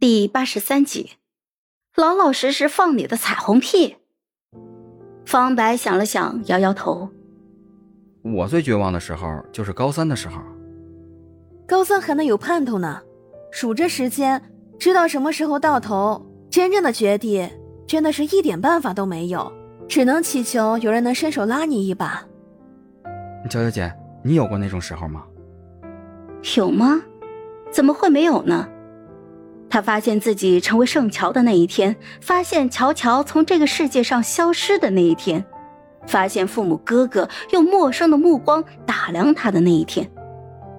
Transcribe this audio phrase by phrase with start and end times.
[0.00, 1.14] 第八十三集，
[1.96, 3.96] 老老实实放你的彩虹屁。
[5.26, 7.10] 方白想了想，摇摇头。
[8.22, 10.40] 我最绝望的时候就是高三的时候。
[11.66, 13.02] 高三还能有盼头呢，
[13.50, 14.40] 数着时间，
[14.78, 16.24] 知道什么时候到头。
[16.48, 17.50] 真正的绝地，
[17.84, 19.52] 真的是一点办法都没有，
[19.88, 22.24] 只能祈求有人能伸手拉你一把。
[23.50, 23.92] 娇娇姐，
[24.22, 25.24] 你有过那种时候吗？
[26.56, 27.02] 有吗？
[27.72, 28.68] 怎么会没有呢？
[29.70, 35.44] 他发现自己成为圣乔的那一天，发现乔乔从这个世界上消失的那一天，
[36.06, 40.10] 发现父母哥哥用陌生的目光打量他的那一天，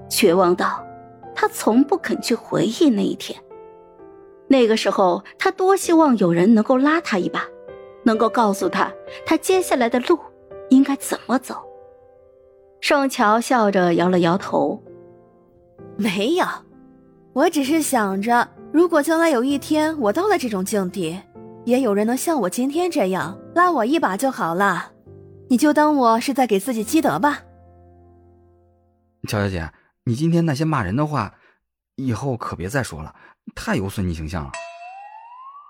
[0.10, 0.84] 绝望到
[1.36, 3.40] 他从不肯去回忆那一天。
[4.48, 7.46] 那个时候，他多希望有人能够拉他一把，
[8.04, 8.92] 能够告诉他
[9.24, 10.18] 他接下来的路
[10.70, 11.56] 应该怎么走。
[12.82, 14.82] 圣乔笑着摇了摇头
[15.96, 16.46] ：“没有，
[17.34, 21.20] 我只是想着。”如果将来有一天我到了这种境地，
[21.66, 24.92] 也有人能像我今天这样拉我一把就好了，
[25.50, 27.42] 你就当我是在给自己积德吧。
[29.28, 29.72] 乔小姐，
[30.06, 31.34] 你今天那些骂人的话，
[31.96, 33.16] 以后可别再说了，
[33.56, 34.52] 太有损你形象了。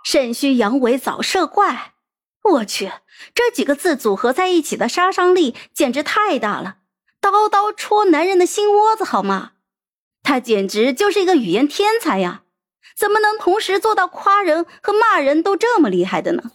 [0.03, 1.93] 肾虚阳痿早射怪，
[2.43, 2.91] 我去，
[3.33, 6.79] 这几个字组合在一起的杀伤力简直太大了，
[7.21, 9.51] 刀刀戳男人的心窝子，好吗？
[10.21, 12.43] 他简直就是一个语言天才呀！
[12.95, 16.51] 怎么能同时做到夸人和骂人都这么厉害的呢？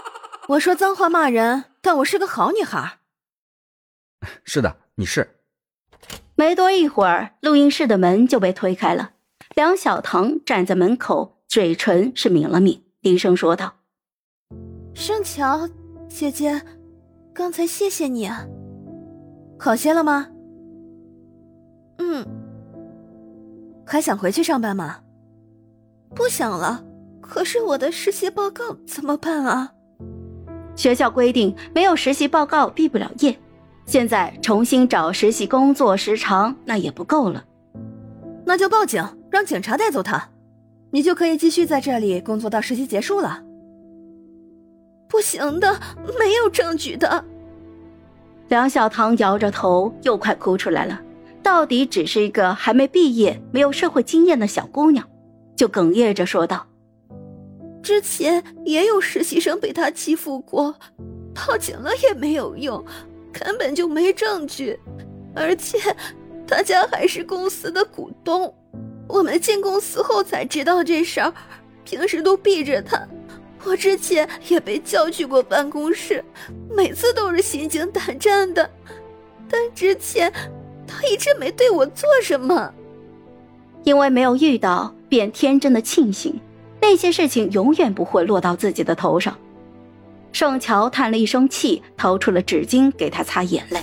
[0.50, 2.98] 我说脏话骂人，但我是个好女孩。
[4.44, 5.36] 是的，你是。
[6.36, 9.10] 没多一会儿，录音室的门就被推开了。
[9.54, 13.74] 梁小棠站在门口，嘴唇是抿了抿，低声说道
[14.94, 15.68] ：“盛乔
[16.08, 16.62] 姐姐，
[17.34, 18.30] 刚才谢谢你。
[19.58, 20.28] 好些了吗？
[21.98, 22.24] 嗯。
[23.84, 25.00] 还想回去上班吗？”
[26.14, 26.84] 不想了，
[27.20, 29.72] 可是我的实习报告怎么办啊？
[30.74, 33.36] 学校规定没有实习报告毕不了业，
[33.86, 37.44] 现在重新找实习工作时长那也不够了。
[38.44, 40.30] 那就报警，让警察带走他，
[40.90, 43.42] 你就可以继续在这里工作到实习结束了。
[45.08, 45.80] 不行的，
[46.18, 47.24] 没有证据的。
[48.48, 51.00] 梁小棠摇着头，又快哭出来了。
[51.42, 55.06] 到底只是一个还没毕业、没有社会经验的小姑娘。
[55.58, 56.64] 就哽咽着说道
[57.82, 60.72] ：“之前也有实习生被他欺负过，
[61.34, 62.82] 报警了也没有用，
[63.32, 64.78] 根本就没证据。
[65.34, 65.76] 而且
[66.46, 68.54] 他家还是公司的股东，
[69.08, 71.34] 我们进公司后才知道这事儿，
[71.82, 73.04] 平时都避着他。
[73.64, 76.24] 我之前也被叫去过办公室，
[76.70, 78.70] 每次都是心惊胆战的。
[79.50, 80.32] 但之前
[80.86, 82.72] 他一直没对我做什么，
[83.82, 86.38] 因为没有遇到。”便天真的庆幸，
[86.80, 89.36] 那些事情永远不会落到自己的头上。
[90.32, 93.82] 盛乔叹了一声气，掏出了纸巾给他擦眼泪。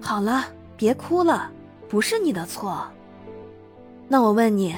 [0.00, 0.46] 好了，
[0.76, 1.50] 别哭了，
[1.88, 2.82] 不是你的错。
[4.08, 4.74] 那我问你，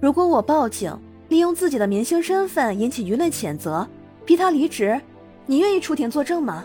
[0.00, 0.96] 如果我报警，
[1.28, 3.86] 利用自己的明星身份引起舆论谴责，
[4.24, 5.00] 逼他离职，
[5.46, 6.64] 你愿意出庭作证吗？